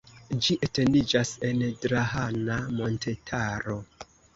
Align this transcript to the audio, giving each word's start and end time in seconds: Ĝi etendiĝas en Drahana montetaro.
Ĝi 0.45 0.55
etendiĝas 0.67 1.35
en 1.51 1.63
Drahana 1.85 2.59
montetaro. 2.83 3.83